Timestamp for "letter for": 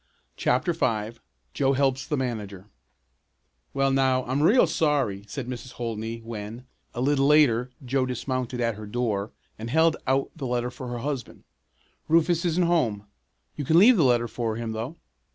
10.47-10.87, 14.03-14.55